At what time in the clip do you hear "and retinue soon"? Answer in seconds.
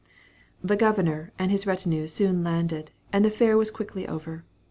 1.37-2.43